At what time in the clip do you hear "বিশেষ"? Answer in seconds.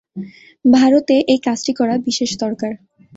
2.07-2.29